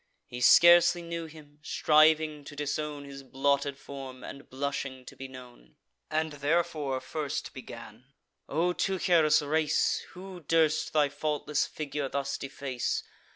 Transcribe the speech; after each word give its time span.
He 0.25 0.41
scarcely 0.41 1.03
knew 1.03 1.27
him, 1.27 1.59
striving 1.61 2.43
to 2.45 2.55
disown 2.55 3.05
His 3.05 3.21
blotted 3.21 3.77
form, 3.77 4.23
and 4.23 4.49
blushing 4.49 5.05
to 5.05 5.15
be 5.15 5.27
known; 5.27 5.75
And 6.09 6.33
therefore 6.33 6.99
first 6.99 7.53
began: 7.53 8.05
"O 8.49 8.73
Teucer's 8.73 9.43
race, 9.43 9.99
Who 10.13 10.39
durst 10.39 10.93
thy 10.93 11.07
faultless 11.09 11.67
figure 11.67 12.09
thus 12.09 12.39
deface? 12.39 13.03